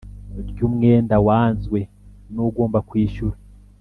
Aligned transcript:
ry 0.49 0.59
umwenda 0.67 1.15
wanzwe 1.27 1.79
n 2.33 2.35
ugomba 2.45 2.77
kwishyura 2.89 3.37